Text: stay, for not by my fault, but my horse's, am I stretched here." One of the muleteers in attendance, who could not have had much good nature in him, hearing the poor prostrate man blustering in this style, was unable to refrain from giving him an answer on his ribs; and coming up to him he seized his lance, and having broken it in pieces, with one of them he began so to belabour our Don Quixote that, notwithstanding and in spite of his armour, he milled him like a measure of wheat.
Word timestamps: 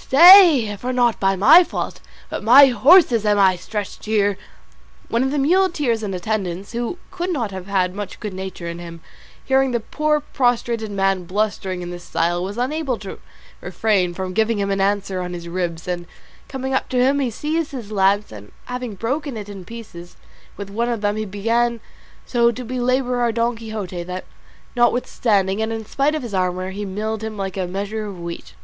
stay, 0.00 0.74
for 0.78 0.94
not 0.94 1.20
by 1.20 1.36
my 1.36 1.62
fault, 1.62 2.00
but 2.30 2.42
my 2.42 2.68
horse's, 2.68 3.26
am 3.26 3.38
I 3.38 3.54
stretched 3.56 4.06
here." 4.06 4.38
One 5.10 5.22
of 5.22 5.30
the 5.30 5.36
muleteers 5.38 6.02
in 6.02 6.14
attendance, 6.14 6.72
who 6.72 6.96
could 7.10 7.30
not 7.30 7.50
have 7.50 7.66
had 7.66 7.94
much 7.94 8.18
good 8.18 8.32
nature 8.32 8.66
in 8.66 8.78
him, 8.78 9.02
hearing 9.44 9.72
the 9.72 9.78
poor 9.80 10.20
prostrate 10.20 10.90
man 10.90 11.24
blustering 11.24 11.82
in 11.82 11.90
this 11.90 12.04
style, 12.04 12.42
was 12.42 12.56
unable 12.56 12.96
to 13.00 13.18
refrain 13.60 14.14
from 14.14 14.32
giving 14.32 14.58
him 14.58 14.70
an 14.70 14.80
answer 14.80 15.20
on 15.20 15.34
his 15.34 15.48
ribs; 15.48 15.86
and 15.86 16.06
coming 16.48 16.72
up 16.72 16.88
to 16.88 16.96
him 16.96 17.20
he 17.20 17.30
seized 17.30 17.72
his 17.72 17.92
lance, 17.92 18.32
and 18.32 18.52
having 18.64 18.94
broken 18.94 19.36
it 19.36 19.50
in 19.50 19.66
pieces, 19.66 20.16
with 20.56 20.70
one 20.70 20.88
of 20.88 21.02
them 21.02 21.16
he 21.16 21.26
began 21.26 21.78
so 22.24 22.50
to 22.50 22.64
belabour 22.64 23.20
our 23.20 23.32
Don 23.32 23.54
Quixote 23.54 24.02
that, 24.04 24.24
notwithstanding 24.74 25.60
and 25.60 25.70
in 25.70 25.84
spite 25.84 26.14
of 26.14 26.22
his 26.22 26.32
armour, 26.32 26.70
he 26.70 26.86
milled 26.86 27.22
him 27.22 27.36
like 27.36 27.58
a 27.58 27.66
measure 27.66 28.06
of 28.06 28.18
wheat. 28.18 28.54